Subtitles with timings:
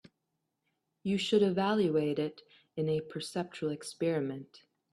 [1.03, 2.41] You should evaluate it
[2.75, 4.63] in a perceptual experiment.